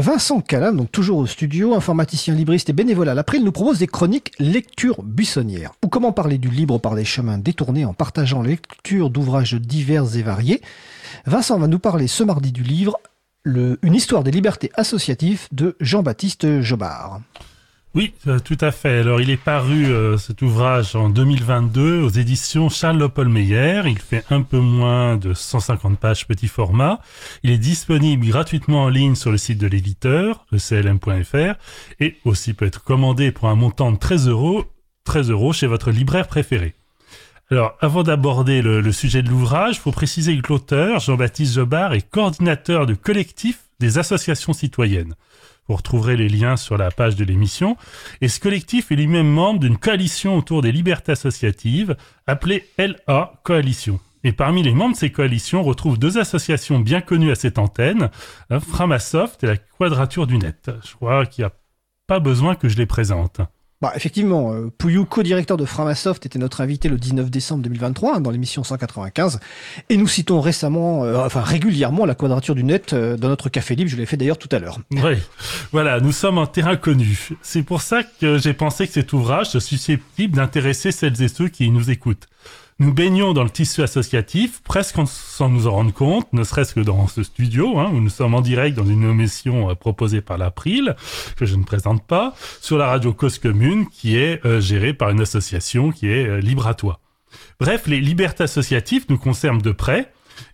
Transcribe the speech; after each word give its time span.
Vincent 0.00 0.40
Calam, 0.40 0.76
donc 0.76 0.92
toujours 0.92 1.18
au 1.18 1.26
studio, 1.26 1.74
informaticien 1.74 2.32
libriste 2.32 2.70
et 2.70 2.72
bénévole 2.72 3.08
à 3.08 3.14
l'April, 3.14 3.42
nous 3.42 3.50
propose 3.50 3.80
des 3.80 3.88
chroniques 3.88 4.32
lecture 4.38 5.02
buissonnière. 5.02 5.72
Ou 5.84 5.88
comment 5.88 6.12
parler 6.12 6.38
du 6.38 6.48
libre 6.48 6.78
par 6.78 6.94
des 6.94 7.04
chemins 7.04 7.36
détournés 7.36 7.84
en 7.84 7.94
partageant 7.94 8.42
lecture 8.42 9.10
d'ouvrages 9.10 9.54
divers 9.54 10.16
et 10.16 10.22
variés. 10.22 10.62
Vincent 11.26 11.58
va 11.58 11.66
nous 11.66 11.80
parler 11.80 12.06
ce 12.06 12.22
mardi 12.22 12.52
du 12.52 12.62
livre 12.62 12.96
Une 13.44 13.94
histoire 13.94 14.22
des 14.22 14.30
libertés 14.30 14.70
associatives 14.74 15.48
de 15.50 15.76
Jean-Baptiste 15.80 16.60
Jobard. 16.60 17.20
Oui, 17.94 18.12
euh, 18.26 18.38
tout 18.38 18.58
à 18.60 18.70
fait. 18.70 18.98
Alors, 18.98 19.20
il 19.20 19.30
est 19.30 19.38
paru 19.38 19.86
euh, 19.86 20.18
cet 20.18 20.42
ouvrage 20.42 20.94
en 20.94 21.08
2022 21.08 22.02
aux 22.02 22.10
éditions 22.10 22.68
Charles 22.68 23.10
Meyer. 23.26 23.82
Il 23.86 23.98
fait 23.98 24.24
un 24.30 24.42
peu 24.42 24.58
moins 24.58 25.16
de 25.16 25.32
150 25.32 25.98
pages 25.98 26.26
petit 26.26 26.48
format. 26.48 27.00
Il 27.42 27.50
est 27.50 27.58
disponible 27.58 28.26
gratuitement 28.26 28.84
en 28.84 28.88
ligne 28.90 29.14
sur 29.14 29.30
le 29.30 29.38
site 29.38 29.58
de 29.58 29.66
l'éditeur, 29.66 30.44
eclm.fr, 30.52 31.54
et 31.98 32.18
aussi 32.26 32.52
peut 32.52 32.66
être 32.66 32.84
commandé 32.84 33.32
pour 33.32 33.48
un 33.48 33.54
montant 33.54 33.90
de 33.90 33.96
13 33.96 34.28
euros, 34.28 34.66
13 35.04 35.30
euros 35.30 35.54
chez 35.54 35.66
votre 35.66 35.90
libraire 35.90 36.28
préféré. 36.28 36.74
Alors, 37.50 37.74
avant 37.80 38.02
d'aborder 38.02 38.60
le, 38.60 38.82
le, 38.82 38.92
sujet 38.92 39.22
de 39.22 39.30
l'ouvrage, 39.30 39.80
faut 39.80 39.92
préciser 39.92 40.38
que 40.38 40.52
l'auteur, 40.52 41.00
Jean-Baptiste 41.00 41.54
Jobard, 41.54 41.94
est 41.94 42.02
coordinateur 42.02 42.84
du 42.84 42.98
collectif 42.98 43.60
des 43.80 43.96
associations 43.96 44.52
citoyennes. 44.52 45.14
Vous 45.68 45.76
retrouverez 45.76 46.16
les 46.16 46.28
liens 46.28 46.56
sur 46.56 46.76
la 46.76 46.90
page 46.90 47.16
de 47.16 47.24
l'émission. 47.24 47.76
Et 48.20 48.28
ce 48.28 48.40
collectif 48.40 48.90
est 48.90 48.96
lui-même 48.96 49.28
membre 49.28 49.60
d'une 49.60 49.76
coalition 49.76 50.36
autour 50.36 50.62
des 50.62 50.72
libertés 50.72 51.12
associatives 51.12 51.96
appelée 52.26 52.64
LA 52.78 53.34
Coalition. 53.44 54.00
Et 54.24 54.32
parmi 54.32 54.62
les 54.62 54.72
membres 54.72 54.94
de 54.94 54.98
ces 54.98 55.12
coalitions, 55.12 55.60
on 55.60 55.64
retrouve 55.64 55.98
deux 55.98 56.18
associations 56.18 56.80
bien 56.80 57.00
connues 57.00 57.30
à 57.30 57.34
cette 57.34 57.58
antenne, 57.58 58.10
Framasoft 58.50 59.44
et 59.44 59.46
la 59.46 59.56
Quadrature 59.56 60.26
du 60.26 60.38
Net. 60.38 60.70
Je 60.84 60.94
crois 60.94 61.24
qu'il 61.26 61.44
n'y 61.44 61.50
a 61.50 61.52
pas 62.06 62.18
besoin 62.18 62.54
que 62.54 62.68
je 62.68 62.76
les 62.76 62.86
présente. 62.86 63.40
Bah, 63.80 63.92
effectivement, 63.94 64.52
euh, 64.52 64.72
Pouillou, 64.76 65.04
co-directeur 65.04 65.56
de 65.56 65.64
Framasoft, 65.64 66.26
était 66.26 66.40
notre 66.40 66.60
invité 66.60 66.88
le 66.88 66.96
19 66.96 67.30
décembre 67.30 67.62
2023 67.62 68.16
hein, 68.16 68.20
dans 68.20 68.32
l'émission 68.32 68.64
195. 68.64 69.38
Et 69.88 69.96
nous 69.96 70.08
citons 70.08 70.40
récemment, 70.40 71.04
euh, 71.04 71.16
enfin 71.24 71.42
régulièrement, 71.42 72.04
la 72.04 72.16
quadrature 72.16 72.56
du 72.56 72.64
net 72.64 72.92
euh, 72.92 73.16
dans 73.16 73.28
notre 73.28 73.48
café 73.48 73.76
libre. 73.76 73.88
Je 73.88 73.96
l'ai 73.96 74.04
fait 74.06 74.16
d'ailleurs 74.16 74.38
tout 74.38 74.48
à 74.50 74.58
l'heure. 74.58 74.78
Oui, 74.90 75.14
voilà, 75.70 76.00
nous 76.00 76.10
sommes 76.10 76.38
en 76.38 76.46
terrain 76.46 76.74
connu. 76.76 77.28
C'est 77.40 77.62
pour 77.62 77.80
ça 77.82 78.02
que 78.02 78.38
j'ai 78.38 78.52
pensé 78.52 78.88
que 78.88 78.92
cet 78.92 79.12
ouvrage 79.12 79.54
est 79.54 79.60
susceptible 79.60 80.36
d'intéresser 80.36 80.90
celles 80.90 81.22
et 81.22 81.28
ceux 81.28 81.48
qui 81.48 81.70
nous 81.70 81.88
écoutent. 81.88 82.26
Nous 82.80 82.94
baignons 82.94 83.32
dans 83.32 83.42
le 83.42 83.50
tissu 83.50 83.82
associatif, 83.82 84.62
presque 84.62 85.00
sans 85.06 85.48
nous 85.48 85.66
en 85.66 85.72
rendre 85.72 85.92
compte, 85.92 86.32
ne 86.32 86.44
serait-ce 86.44 86.74
que 86.74 86.80
dans 86.80 87.08
ce 87.08 87.24
studio, 87.24 87.76
hein, 87.80 87.90
où 87.92 88.00
nous 88.00 88.08
sommes 88.08 88.34
en 88.34 88.40
direct 88.40 88.76
dans 88.76 88.86
une 88.86 89.02
émission 89.02 89.68
euh, 89.68 89.74
proposée 89.74 90.20
par 90.20 90.38
l'April, 90.38 90.94
que 91.36 91.44
je 91.44 91.56
ne 91.56 91.64
présente 91.64 92.06
pas, 92.06 92.36
sur 92.60 92.78
la 92.78 92.86
radio 92.86 93.12
Cause 93.12 93.40
Commune, 93.40 93.88
qui 93.88 94.16
est 94.16 94.46
euh, 94.46 94.60
gérée 94.60 94.94
par 94.94 95.10
une 95.10 95.20
association 95.20 95.90
qui 95.90 96.06
est 96.06 96.28
euh, 96.28 96.38
libre 96.38 96.68
à 96.68 96.74
toi. 96.74 97.00
Bref, 97.58 97.88
les 97.88 98.00
libertés 98.00 98.44
associatives 98.44 99.06
nous 99.08 99.18
concernent 99.18 99.60
de 99.60 99.72
près, 99.72 100.12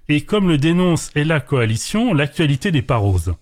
et 0.09 0.23
comme 0.23 0.49
le 0.49 0.57
dénonce 0.57 1.11
et 1.15 1.25
la 1.25 1.41
coalition, 1.41 2.15
l'actualité 2.15 2.73
n'est 2.73 2.81
pas 2.81 2.97
rose. 2.97 3.35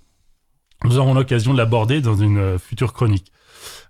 Nous 0.82 0.98
aurons 0.98 1.14
l'occasion 1.14 1.52
de 1.52 1.58
l'aborder 1.58 2.00
dans 2.00 2.16
une 2.16 2.58
future 2.58 2.92
chronique. 2.92 3.30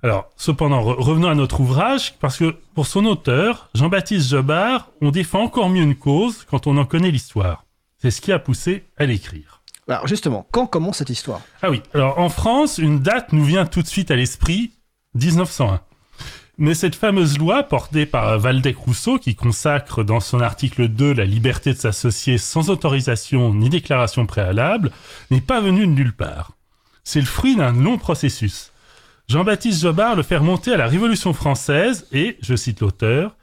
Alors, 0.02 0.30
cependant, 0.36 0.82
revenons 0.82 1.28
à 1.28 1.34
notre 1.34 1.60
ouvrage, 1.60 2.14
parce 2.18 2.38
que 2.38 2.56
pour 2.74 2.86
son 2.86 3.04
auteur, 3.04 3.70
Jean-Baptiste 3.74 4.30
Jobard, 4.30 4.90
on 5.00 5.10
défend 5.10 5.42
encore 5.42 5.68
mieux 5.68 5.82
une 5.82 5.96
cause 5.96 6.44
quand 6.50 6.66
on 6.66 6.76
en 6.76 6.84
connaît 6.84 7.10
l'histoire. 7.10 7.64
C'est 7.98 8.10
ce 8.10 8.20
qui 8.20 8.32
a 8.32 8.38
poussé 8.38 8.84
à 8.96 9.06
l'écrire. 9.06 9.62
Alors 9.88 10.06
justement, 10.06 10.46
quand 10.52 10.66
commence 10.66 10.98
cette 10.98 11.10
histoire? 11.10 11.40
Ah 11.60 11.70
oui, 11.70 11.82
alors 11.94 12.18
en 12.18 12.28
France, 12.28 12.78
une 12.78 13.00
date 13.00 13.32
nous 13.32 13.44
vient 13.44 13.66
tout 13.66 13.82
de 13.82 13.86
suite 13.86 14.10
à 14.10 14.16
l'esprit, 14.16 14.72
1901. 15.14 15.80
Mais 16.58 16.74
cette 16.74 16.94
fameuse 16.94 17.38
loi 17.38 17.62
portée 17.62 18.06
par 18.06 18.38
Valdec 18.38 18.76
Rousseau, 18.76 19.18
qui 19.18 19.34
consacre 19.34 20.04
dans 20.04 20.20
son 20.20 20.40
article 20.40 20.88
2 20.88 21.14
la 21.14 21.24
liberté 21.24 21.72
de 21.72 21.78
s'associer 21.78 22.38
sans 22.38 22.70
autorisation 22.70 23.54
ni 23.54 23.70
déclaration 23.70 24.26
préalable, 24.26 24.90
n'est 25.30 25.40
pas 25.40 25.60
venue 25.60 25.86
de 25.86 25.92
nulle 25.92 26.14
part. 26.14 26.52
C'est 27.04 27.20
le 27.20 27.26
fruit 27.26 27.56
d'un 27.56 27.72
long 27.72 27.98
processus. 27.98 28.71
Jean-Baptiste 29.28 29.82
Jobard 29.82 30.16
le 30.16 30.22
fait 30.22 30.36
remonter 30.36 30.72
à 30.72 30.76
la 30.76 30.86
Révolution 30.86 31.32
française 31.32 32.06
et, 32.12 32.36
je 32.42 32.54
cite 32.54 32.80
l'auteur, 32.80 33.36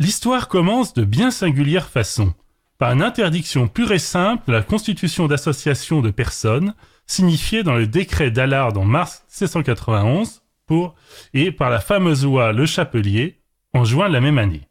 L'histoire 0.00 0.46
commence 0.46 0.94
de 0.94 1.04
bien 1.04 1.32
singulière 1.32 1.88
façon, 1.88 2.32
par 2.78 2.92
une 2.92 3.02
interdiction 3.02 3.66
pure 3.66 3.90
et 3.90 3.98
simple 3.98 4.44
de 4.46 4.52
la 4.52 4.62
constitution 4.62 5.26
d'associations 5.26 6.00
de 6.00 6.12
personnes, 6.12 6.74
signifiée 7.04 7.64
dans 7.64 7.74
le 7.74 7.88
décret 7.88 8.30
d'Allard 8.30 8.78
en 8.78 8.84
mars 8.84 9.24
1791 9.28 10.42
pour, 10.66 10.94
et 11.34 11.50
par 11.50 11.70
la 11.70 11.80
fameuse 11.80 12.24
loi 12.24 12.52
Le 12.52 12.64
Chapelier 12.64 13.40
en 13.74 13.84
juin 13.84 14.08
de 14.08 14.12
la 14.12 14.20
même 14.20 14.38
année. 14.38 14.68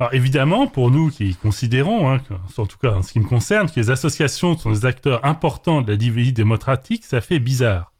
Alors 0.00 0.12
évidemment, 0.12 0.66
pour 0.66 0.90
nous 0.90 1.10
qui 1.10 1.36
considérons, 1.36 2.10
hein, 2.10 2.20
en 2.56 2.66
tout 2.66 2.78
cas 2.78 2.94
en 2.94 3.02
ce 3.02 3.12
qui 3.12 3.20
me 3.20 3.28
concerne, 3.28 3.70
que 3.70 3.78
les 3.78 3.90
associations 3.90 4.58
sont 4.58 4.72
des 4.72 4.86
acteurs 4.86 5.24
importants 5.24 5.82
de 5.82 5.92
la 5.92 5.98
vie 5.98 6.32
démocratique, 6.32 7.04
ça 7.04 7.20
fait 7.20 7.38
bizarre. 7.38 7.92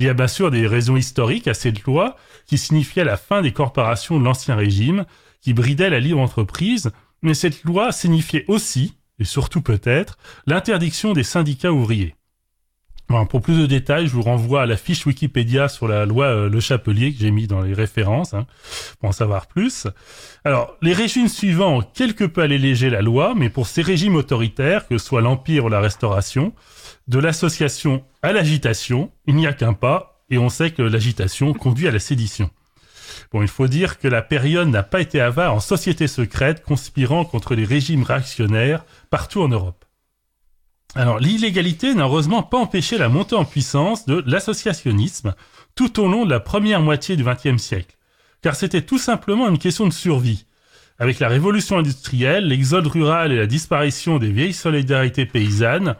Il 0.00 0.06
y 0.06 0.08
a 0.08 0.14
bien 0.14 0.28
sûr 0.28 0.50
des 0.50 0.66
raisons 0.66 0.96
historiques 0.96 1.48
à 1.48 1.54
cette 1.54 1.82
loi 1.82 2.16
qui 2.46 2.58
signifiait 2.58 3.04
la 3.04 3.16
fin 3.16 3.42
des 3.42 3.52
corporations 3.52 4.18
de 4.18 4.24
l'Ancien 4.24 4.54
Régime, 4.54 5.06
qui 5.40 5.54
bridait 5.54 5.90
la 5.90 6.00
libre 6.00 6.20
entreprise, 6.20 6.90
mais 7.22 7.34
cette 7.34 7.64
loi 7.64 7.90
signifiait 7.90 8.44
aussi, 8.48 8.96
et 9.18 9.24
surtout 9.24 9.60
peut-être, 9.60 10.18
l'interdiction 10.46 11.12
des 11.12 11.24
syndicats 11.24 11.72
ouvriers. 11.72 12.14
Pour 13.08 13.40
plus 13.40 13.58
de 13.58 13.66
détails, 13.66 14.06
je 14.06 14.12
vous 14.12 14.22
renvoie 14.22 14.62
à 14.62 14.66
la 14.66 14.76
fiche 14.76 15.06
Wikipédia 15.06 15.68
sur 15.68 15.88
la 15.88 16.04
loi 16.04 16.26
euh, 16.26 16.48
Le 16.50 16.60
Chapelier 16.60 17.12
que 17.12 17.18
j'ai 17.18 17.30
mis 17.30 17.46
dans 17.46 17.62
les 17.62 17.72
références 17.72 18.34
hein, 18.34 18.46
pour 19.00 19.08
en 19.08 19.12
savoir 19.12 19.46
plus. 19.46 19.86
Alors, 20.44 20.76
les 20.82 20.92
régimes 20.92 21.28
suivants 21.28 21.78
ont 21.78 21.82
quelque 21.82 22.24
peu 22.24 22.42
allégé 22.42 22.90
la 22.90 23.00
loi, 23.00 23.34
mais 23.34 23.48
pour 23.48 23.66
ces 23.66 23.82
régimes 23.82 24.16
autoritaires, 24.16 24.86
que 24.86 24.98
soit 24.98 25.22
l'Empire 25.22 25.64
ou 25.64 25.68
la 25.68 25.80
Restauration, 25.80 26.52
de 27.06 27.18
l'association 27.18 28.04
à 28.22 28.32
l'agitation, 28.32 29.10
il 29.26 29.36
n'y 29.36 29.46
a 29.46 29.54
qu'un 29.54 29.72
pas, 29.72 30.22
et 30.28 30.36
on 30.36 30.50
sait 30.50 30.70
que 30.70 30.82
l'agitation 30.82 31.54
conduit 31.54 31.88
à 31.88 31.90
la 31.90 32.00
sédition. 32.00 32.50
Bon, 33.32 33.40
il 33.40 33.48
faut 33.48 33.68
dire 33.68 33.98
que 33.98 34.08
la 34.08 34.22
période 34.22 34.68
n'a 34.68 34.82
pas 34.82 35.00
été 35.00 35.20
avare 35.20 35.54
en 35.54 35.60
société 35.60 36.08
secrète 36.08 36.62
conspirant 36.62 37.24
contre 37.24 37.54
les 37.54 37.64
régimes 37.64 38.02
réactionnaires 38.02 38.84
partout 39.10 39.40
en 39.42 39.48
Europe. 39.48 39.84
Alors, 40.98 41.20
l'illégalité 41.20 41.94
n'a 41.94 42.06
heureusement 42.06 42.42
pas 42.42 42.58
empêché 42.58 42.98
la 42.98 43.08
montée 43.08 43.36
en 43.36 43.44
puissance 43.44 44.04
de 44.06 44.20
l'associationnisme 44.26 45.32
tout 45.76 46.00
au 46.00 46.08
long 46.08 46.24
de 46.24 46.30
la 46.30 46.40
première 46.40 46.82
moitié 46.82 47.14
du 47.14 47.22
XXe 47.22 47.62
siècle, 47.62 47.96
car 48.42 48.56
c'était 48.56 48.82
tout 48.82 48.98
simplement 48.98 49.48
une 49.48 49.58
question 49.58 49.86
de 49.86 49.92
survie. 49.92 50.46
Avec 50.98 51.20
la 51.20 51.28
révolution 51.28 51.78
industrielle, 51.78 52.48
l'exode 52.48 52.88
rural 52.88 53.30
et 53.30 53.36
la 53.36 53.46
disparition 53.46 54.18
des 54.18 54.32
vieilles 54.32 54.52
solidarités 54.52 55.24
paysannes, 55.24 55.94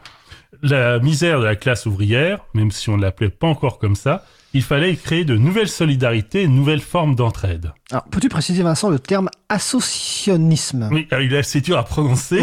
la 0.61 0.99
misère 0.99 1.39
de 1.39 1.45
la 1.45 1.55
classe 1.55 1.85
ouvrière, 1.85 2.39
même 2.53 2.71
si 2.71 2.89
on 2.89 2.97
ne 2.97 3.01
l'appelait 3.03 3.29
pas 3.29 3.47
encore 3.47 3.79
comme 3.79 3.95
ça, 3.95 4.25
il 4.53 4.63
fallait 4.63 4.97
créer 4.97 5.23
de 5.23 5.37
nouvelles 5.37 5.69
solidarités, 5.69 6.45
de 6.45 6.51
nouvelles 6.51 6.81
formes 6.81 7.15
d'entraide. 7.15 7.71
Alors, 7.89 8.03
peux-tu 8.11 8.27
préciser, 8.27 8.63
Vincent, 8.63 8.89
le 8.89 8.99
terme 8.99 9.29
associationnisme? 9.47 10.89
Oui, 10.91 11.07
il 11.21 11.33
est 11.33 11.37
assez 11.37 11.61
dur 11.61 11.77
à 11.77 11.85
prononcer, 11.85 12.41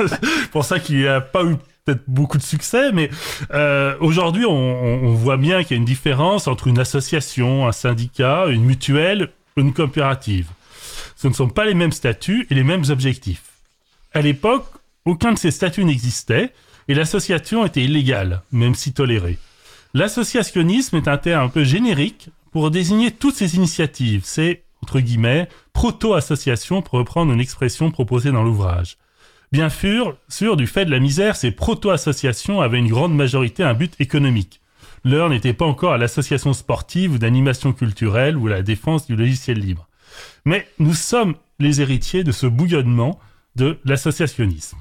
pour 0.50 0.64
ça 0.64 0.80
qu'il 0.80 0.96
n'y 0.96 1.06
a 1.06 1.20
pas 1.20 1.44
eu 1.44 1.54
peut-être 1.84 2.04
beaucoup 2.06 2.38
de 2.38 2.42
succès, 2.42 2.92
mais 2.92 3.10
euh, 3.52 3.96
aujourd'hui, 4.00 4.44
on, 4.44 4.52
on, 4.52 5.14
voit 5.14 5.36
bien 5.36 5.62
qu'il 5.62 5.72
y 5.72 5.74
a 5.74 5.80
une 5.80 5.84
différence 5.84 6.46
entre 6.46 6.68
une 6.68 6.78
association, 6.78 7.66
un 7.66 7.72
syndicat, 7.72 8.46
une 8.48 8.64
mutuelle, 8.64 9.30
une 9.56 9.72
coopérative. 9.72 10.48
Ce 11.16 11.28
ne 11.28 11.32
sont 11.32 11.48
pas 11.48 11.64
les 11.64 11.74
mêmes 11.74 11.92
statuts 11.92 12.46
et 12.50 12.54
les 12.54 12.64
mêmes 12.64 12.84
objectifs. 12.88 13.44
À 14.14 14.20
l'époque, 14.20 14.66
aucun 15.04 15.32
de 15.32 15.38
ces 15.38 15.50
statuts 15.50 15.84
n'existait, 15.84 16.52
et 16.88 16.94
l'association 16.94 17.64
était 17.64 17.82
illégale, 17.82 18.42
même 18.52 18.74
si 18.74 18.92
tolérée. 18.92 19.38
L'associationnisme 19.94 20.96
est 20.96 21.08
un 21.08 21.18
terme 21.18 21.44
un 21.44 21.48
peu 21.48 21.64
générique 21.64 22.30
pour 22.50 22.70
désigner 22.70 23.10
toutes 23.10 23.34
ces 23.34 23.56
initiatives. 23.56 24.22
C'est, 24.24 24.62
entre 24.82 25.00
guillemets, 25.00 25.48
proto-association 25.72 26.82
pour 26.82 26.98
reprendre 26.98 27.32
une 27.32 27.40
expression 27.40 27.90
proposée 27.90 28.30
dans 28.30 28.42
l'ouvrage. 28.42 28.96
Bien 29.52 29.68
sûr, 29.68 30.16
du 30.56 30.66
fait 30.66 30.86
de 30.86 30.90
la 30.90 30.98
misère, 30.98 31.36
ces 31.36 31.50
proto-associations 31.50 32.62
avaient 32.62 32.78
une 32.78 32.88
grande 32.88 33.14
majorité 33.14 33.62
un 33.62 33.74
but 33.74 33.94
économique. 34.00 34.62
L'heure 35.04 35.28
n'était 35.28 35.52
pas 35.52 35.66
encore 35.66 35.92
à 35.92 35.98
l'association 35.98 36.54
sportive 36.54 37.12
ou 37.12 37.18
d'animation 37.18 37.74
culturelle 37.74 38.38
ou 38.38 38.46
à 38.46 38.50
la 38.50 38.62
défense 38.62 39.06
du 39.06 39.14
logiciel 39.14 39.58
libre. 39.58 39.88
Mais 40.46 40.66
nous 40.78 40.94
sommes 40.94 41.34
les 41.58 41.82
héritiers 41.82 42.24
de 42.24 42.32
ce 42.32 42.46
bouillonnement 42.46 43.18
de 43.54 43.78
l'associationnisme. 43.84 44.78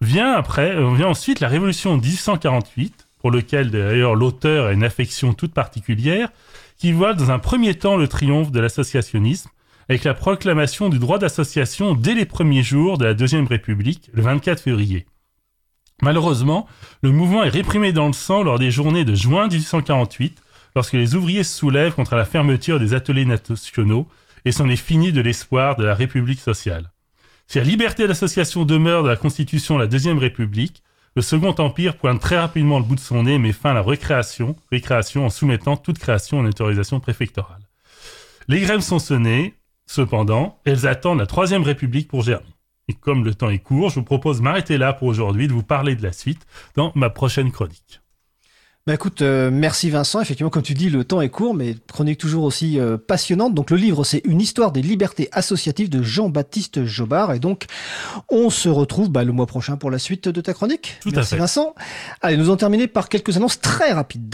Vient 0.00 0.32
après, 0.32 0.76
euh, 0.76 0.94
vient 0.94 1.08
ensuite 1.08 1.40
la 1.40 1.48
révolution 1.48 1.96
de 1.96 2.02
1848, 2.02 3.08
pour 3.18 3.32
lequel 3.32 3.72
d'ailleurs 3.72 4.14
l'auteur 4.14 4.66
a 4.66 4.72
une 4.72 4.84
affection 4.84 5.34
toute 5.34 5.52
particulière, 5.52 6.28
qui 6.76 6.92
voit 6.92 7.14
dans 7.14 7.32
un 7.32 7.40
premier 7.40 7.74
temps 7.74 7.96
le 7.96 8.06
triomphe 8.06 8.52
de 8.52 8.60
l'associationnisme, 8.60 9.50
avec 9.88 10.04
la 10.04 10.14
proclamation 10.14 10.88
du 10.88 10.98
droit 10.98 11.18
d'association 11.18 11.94
dès 11.94 12.14
les 12.14 12.26
premiers 12.26 12.62
jours 12.62 12.98
de 12.98 13.04
la 13.06 13.14
Deuxième 13.14 13.46
République, 13.46 14.10
le 14.12 14.22
24 14.22 14.60
février. 14.60 15.06
Malheureusement, 16.02 16.66
le 17.02 17.10
mouvement 17.10 17.42
est 17.42 17.48
réprimé 17.48 17.92
dans 17.92 18.06
le 18.06 18.12
sang 18.12 18.42
lors 18.42 18.58
des 18.58 18.70
journées 18.70 19.04
de 19.04 19.14
juin 19.14 19.48
1848, 19.48 20.42
lorsque 20.76 20.92
les 20.92 21.14
ouvriers 21.14 21.42
se 21.42 21.56
soulèvent 21.56 21.94
contre 21.94 22.16
la 22.16 22.24
fermeture 22.24 22.78
des 22.78 22.92
ateliers 22.94 23.24
nationaux, 23.24 24.06
et 24.44 24.52
c'en 24.52 24.68
est 24.68 24.76
fini 24.76 25.10
de 25.10 25.20
l'espoir 25.20 25.76
de 25.76 25.84
la 25.84 25.94
République 25.94 26.40
sociale. 26.40 26.92
Si 27.46 27.58
la 27.58 27.64
liberté 27.64 28.06
d'association 28.06 28.64
demeure 28.64 29.02
de 29.02 29.08
la 29.08 29.16
Constitution 29.16 29.76
de 29.76 29.80
la 29.80 29.86
Deuxième 29.86 30.18
République, 30.18 30.82
le 31.16 31.22
Second 31.22 31.54
Empire 31.58 31.96
pointe 31.96 32.20
très 32.20 32.38
rapidement 32.38 32.78
le 32.78 32.84
bout 32.84 32.94
de 32.94 33.00
son 33.00 33.22
nez 33.22 33.34
et 33.34 33.38
met 33.38 33.52
fin 33.52 33.70
à 33.70 33.74
la 33.74 33.82
récréation, 33.82 34.54
récréation 34.70 35.24
en 35.24 35.30
soumettant 35.30 35.76
toute 35.76 35.98
création 35.98 36.38
en 36.38 36.44
autorisation 36.44 37.00
préfectorale. 37.00 37.62
Les 38.46 38.60
grèves 38.60 38.80
sont 38.80 38.98
sonnées, 38.98 39.54
cependant, 39.88 40.60
elles 40.64 40.86
attendent 40.86 41.18
la 41.18 41.26
Troisième 41.26 41.62
République 41.62 42.06
pour 42.06 42.22
germer. 42.22 42.46
Et 42.86 42.94
comme 42.94 43.24
le 43.24 43.34
temps 43.34 43.50
est 43.50 43.58
court, 43.58 43.90
je 43.90 43.96
vous 43.96 44.04
propose 44.04 44.38
de 44.38 44.44
m'arrêter 44.44 44.78
là 44.78 44.92
pour 44.92 45.08
aujourd'hui, 45.08 45.48
de 45.48 45.52
vous 45.52 45.64
parler 45.64 45.96
de 45.96 46.02
la 46.02 46.12
suite 46.12 46.46
dans 46.76 46.92
ma 46.94 47.10
prochaine 47.10 47.50
chronique. 47.50 48.00
Bah 48.88 48.94
écoute, 48.94 49.20
euh, 49.20 49.50
merci 49.52 49.90
Vincent. 49.90 50.22
Effectivement, 50.22 50.48
comme 50.48 50.62
tu 50.62 50.72
dis, 50.72 50.88
le 50.88 51.04
temps 51.04 51.20
est 51.20 51.28
court, 51.28 51.52
mais 51.52 51.76
chronique 51.92 52.16
toujours 52.16 52.44
aussi 52.44 52.80
euh, 52.80 52.96
passionnante. 52.96 53.52
Donc 53.52 53.70
le 53.70 53.76
livre, 53.76 54.02
c'est 54.02 54.22
Une 54.24 54.40
histoire 54.40 54.72
des 54.72 54.80
libertés 54.80 55.28
associatives 55.32 55.90
de 55.90 56.02
Jean-Baptiste 56.02 56.86
Jobard. 56.86 57.34
Et 57.34 57.38
donc, 57.38 57.66
on 58.30 58.48
se 58.48 58.70
retrouve 58.70 59.10
bah, 59.10 59.24
le 59.24 59.32
mois 59.32 59.44
prochain 59.44 59.76
pour 59.76 59.90
la 59.90 59.98
suite 59.98 60.30
de 60.30 60.40
ta 60.40 60.54
chronique. 60.54 60.96
Tout 61.02 61.10
à 61.10 61.16
merci 61.16 61.34
fait. 61.34 61.36
Vincent. 61.36 61.74
Allez, 62.22 62.38
nous 62.38 62.48
en 62.48 62.56
terminer 62.56 62.86
par 62.86 63.10
quelques 63.10 63.36
annonces 63.36 63.60
très 63.60 63.92
rapides. 63.92 64.30